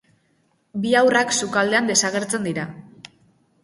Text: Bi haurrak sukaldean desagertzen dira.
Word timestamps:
Bi 0.85 0.93
haurrak 1.03 1.35
sukaldean 1.41 1.93
desagertzen 1.93 2.53
dira. 2.53 2.69